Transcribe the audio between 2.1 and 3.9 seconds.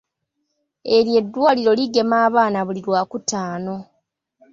abaana buli Lwakutaano.